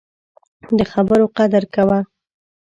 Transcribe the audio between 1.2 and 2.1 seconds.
قدر کوه